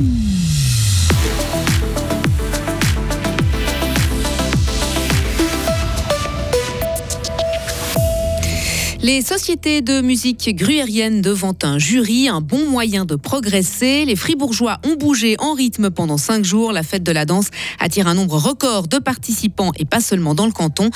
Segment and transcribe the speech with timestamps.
[0.00, 0.29] Mm-hmm.
[9.02, 14.04] Les sociétés de musique gruyérienne devant un jury, un bon moyen de progresser.
[14.04, 16.70] Les Fribourgeois ont bougé en rythme pendant cinq jours.
[16.70, 17.46] La fête de la danse
[17.78, 20.90] attire un nombre record de participants et pas seulement dans le canton.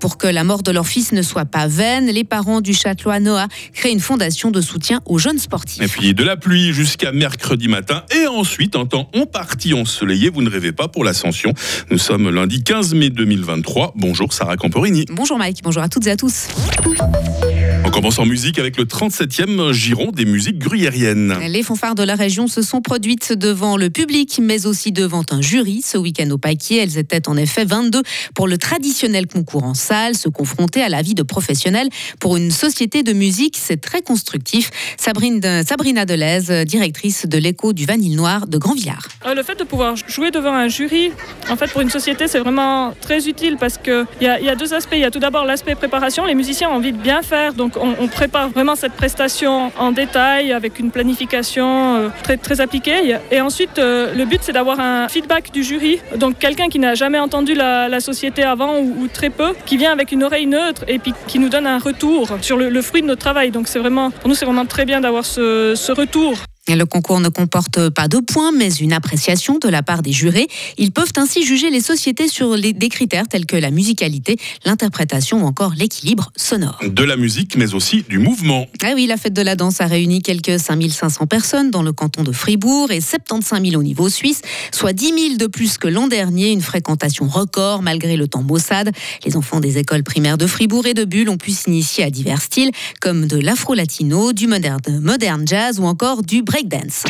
[0.00, 3.20] Pour que la mort de leur fils ne soit pas vaine, les parents du châtelois
[3.20, 5.82] Noah créent une fondation de soutien aux jeunes sportifs.
[5.82, 10.30] Et puis de la pluie jusqu'à mercredi matin et ensuite un temps en partie ensoleillé.
[10.30, 11.52] Vous ne rêvez pas pour l'ascension.
[11.90, 13.92] Nous sommes lundi 15 mai 2023.
[13.96, 15.04] Bonjour Sarah Camporini.
[15.10, 16.46] Bonjour Mike, bonjour à toutes et à tous.
[17.90, 21.36] On commence en musique avec le 37e giron des musiques gruyériennes.
[21.48, 25.40] Les fanfares de la région se sont produites devant le public, mais aussi devant un
[25.40, 26.76] jury ce week-end au Paquier.
[26.76, 28.02] Elles étaient en effet 22
[28.36, 31.88] pour le traditionnel concours en salle, se confronter à la vie de professionnels
[32.20, 33.56] pour une société de musique.
[33.58, 34.70] C'est très constructif.
[34.96, 39.08] Sabrine, Sabrina Delez, directrice de l'écho du Vanille Noir de Grand Villard.
[39.26, 41.10] Euh, le fait de pouvoir jouer devant un jury,
[41.50, 44.54] en fait, pour une société, c'est vraiment très utile parce qu'il y, a, y a
[44.54, 44.92] deux aspects.
[44.92, 46.24] Il y a tout d'abord l'aspect préparation.
[46.24, 50.52] Les musiciens ont envie de bien faire, donc on, prépare vraiment cette prestation en détail
[50.52, 53.16] avec une planification euh, très, très appliquée.
[53.30, 56.00] Et ensuite, euh, le but, c'est d'avoir un feedback du jury.
[56.16, 60.10] Donc quelqu'un qui n'a jamais entendu la, société avant ou, très peu, qui vient avec
[60.12, 63.20] une oreille neutre et puis qui nous donne un retour sur le, fruit de notre
[63.20, 63.50] travail.
[63.50, 66.34] Donc c'est vraiment, pour nous, c'est vraiment très bien d'avoir ce, ce retour.
[66.76, 70.46] Le concours ne comporte pas de points, mais une appréciation de la part des jurés.
[70.78, 75.46] Ils peuvent ainsi juger les sociétés sur des critères tels que la musicalité, l'interprétation ou
[75.46, 76.78] encore l'équilibre sonore.
[76.86, 78.66] De la musique, mais aussi du mouvement.
[78.82, 82.22] Ah oui, la fête de la danse a réuni quelques 5500 personnes dans le canton
[82.22, 84.40] de Fribourg et 75 000 au niveau suisse,
[84.72, 86.52] soit 10 000 de plus que l'an dernier.
[86.52, 88.92] Une fréquentation record malgré le temps maussade.
[89.26, 92.40] Les enfants des écoles primaires de Fribourg et de Bulle ont pu s'initier à divers
[92.40, 97.04] styles comme de l'afro-latino, du modern jazz ou encore du Dance.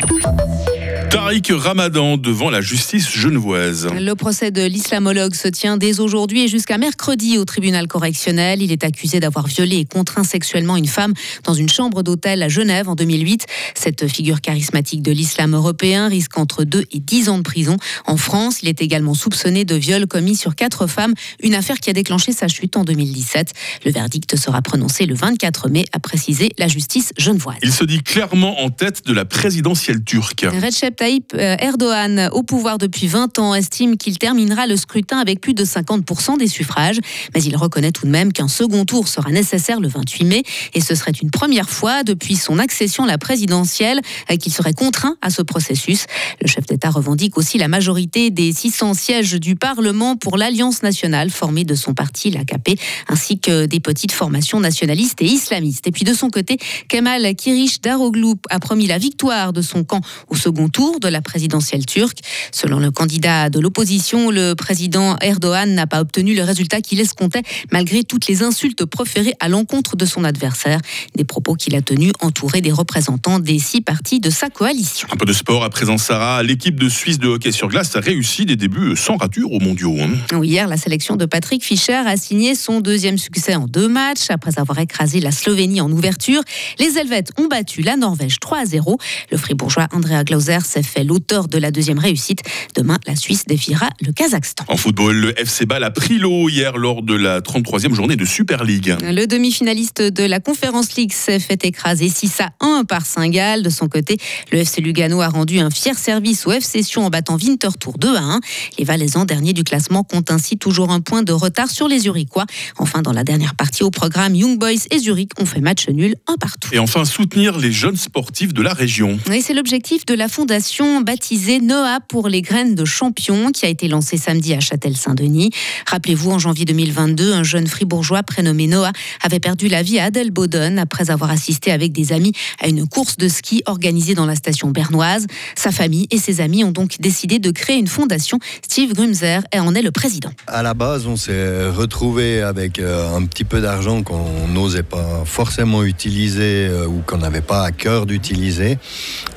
[1.11, 3.89] Tariq Ramadan devant la justice genevoise.
[3.93, 8.61] Le procès de l'islamologue se tient dès aujourd'hui et jusqu'à mercredi au tribunal correctionnel.
[8.61, 11.13] Il est accusé d'avoir violé et contraint sexuellement une femme
[11.43, 13.45] dans une chambre d'hôtel à Genève en 2008.
[13.75, 17.75] Cette figure charismatique de l'islam européen risque entre 2 et 10 ans de prison.
[18.05, 21.89] En France, il est également soupçonné de viol commis sur quatre femmes, une affaire qui
[21.89, 23.51] a déclenché sa chute en 2017.
[23.83, 27.57] Le verdict sera prononcé le 24 mai, a précisé la justice genevoise.
[27.63, 30.45] Il se dit clairement en tête de la présidentielle turque.
[30.45, 35.41] Recep Tayyip euh, Erdogan, au pouvoir depuis 20 ans, estime qu'il terminera le scrutin avec
[35.41, 36.99] plus de 50% des suffrages.
[37.33, 40.43] Mais il reconnaît tout de même qu'un second tour sera nécessaire le 28 mai.
[40.75, 44.75] Et ce serait une première fois depuis son accession à la présidentielle euh, qu'il serait
[44.75, 46.05] contraint à ce processus.
[46.39, 51.31] Le chef d'État revendique aussi la majorité des 600 sièges du Parlement pour l'Alliance nationale
[51.31, 55.87] formée de son parti, l'AKP, ainsi que des petites formations nationalistes et islamistes.
[55.87, 56.59] Et puis de son côté,
[56.89, 61.21] Kemal Kirish Daroglu a promis la victoire de son camp au second tour de la
[61.21, 62.19] présidentielle turque.
[62.51, 67.43] Selon le candidat de l'opposition, le président Erdogan n'a pas obtenu le résultat qu'il escomptait
[67.71, 70.79] malgré toutes les insultes proférées à l'encontre de son adversaire.
[71.15, 75.07] Des propos qu'il a tenus entouré des représentants des six partis de sa coalition.
[75.11, 76.43] Un peu de sport à présent, Sarah.
[76.43, 79.97] L'équipe de Suisse de hockey sur glace a réussi des débuts sans rature aux mondiaux.
[79.99, 80.43] Hein.
[80.43, 84.59] Hier, la sélection de Patrick Fischer a signé son deuxième succès en deux matchs après
[84.59, 86.41] avoir écrasé la Slovénie en ouverture.
[86.79, 88.97] Les Helvètes ont battu la Norvège 3 à 0.
[89.31, 92.41] Le fribourgeois Andrea Glauser s'est fait l'auteur de la deuxième réussite.
[92.75, 94.65] Demain, la Suisse défiera le Kazakhstan.
[94.67, 98.25] En football, le FC Bâle a pris l'eau hier lors de la 33e journée de
[98.25, 98.95] Super League.
[99.01, 103.63] Le demi-finaliste de la Conference League s'est fait écraser 6 à 1 par Saint-Gall.
[103.63, 104.17] De son côté,
[104.51, 108.15] le FC Lugano a rendu un fier service au FC Sion en battant Winterthur 2
[108.15, 108.39] à 1.
[108.77, 112.45] Les Valaisans, derniers du classement, comptent ainsi toujours un point de retard sur les Zurichois.
[112.77, 116.15] Enfin, dans la dernière partie au programme, Young Boys et Zurich ont fait match nul
[116.27, 116.69] un partout.
[116.71, 119.19] Et enfin, soutenir les jeunes sportifs de la région.
[119.29, 123.69] Oui, c'est l'objectif de la fondation baptisée Noah pour les graines de champion qui a
[123.69, 125.51] été lancée samedi à Châtel-Saint-Denis.
[125.85, 130.79] Rappelez-vous, en janvier 2022, un jeune fribourgeois prénommé Noah avait perdu la vie à Adelboden
[130.79, 134.69] après avoir assisté avec des amis à une course de ski organisée dans la station
[134.69, 135.27] bernoise.
[135.55, 138.39] Sa famille et ses amis ont donc décidé de créer une fondation.
[138.63, 140.31] Steve Grumzer en est le président.
[140.47, 145.23] À la base, on s'est retrouvé avec euh, un petit peu d'argent qu'on n'osait pas
[145.25, 148.77] forcément utiliser euh, ou qu'on n'avait pas à cœur d'utiliser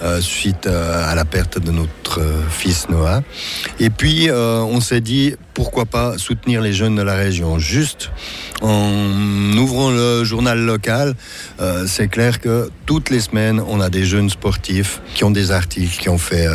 [0.02, 2.20] euh, suite à la perte de notre
[2.50, 3.22] fils Noah.
[3.80, 8.10] Et puis, on s'est dit, pourquoi pas soutenir les jeunes de la région Juste
[8.60, 11.14] en ouvrant le journal local,
[11.60, 15.52] euh, c'est clair que toutes les semaines, on a des jeunes sportifs qui ont des
[15.52, 16.54] articles, qui ont fait euh,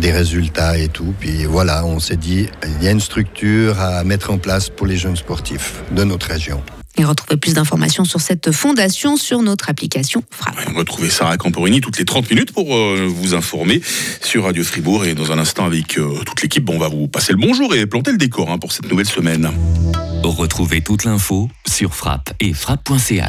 [0.00, 1.14] des résultats et tout.
[1.20, 2.48] Puis voilà, on s'est dit,
[2.80, 6.28] il y a une structure à mettre en place pour les jeunes sportifs de notre
[6.28, 6.62] région.
[6.96, 10.56] Et retrouvez plus d'informations sur cette fondation sur notre application Frappe.
[10.56, 13.80] Ouais, retrouvez Sarah Camporini toutes les 30 minutes pour euh, vous informer
[14.20, 15.04] sur Radio Fribourg.
[15.04, 17.74] Et dans un instant, avec euh, toute l'équipe, bon, on va vous passer le bonjour
[17.74, 19.50] et planter le décor hein, pour cette nouvelle semaine.
[20.22, 23.20] Retrouvez toute l'info sur frappe et frappe.ch.